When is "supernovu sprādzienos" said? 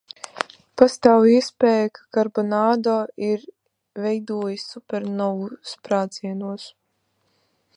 4.71-6.67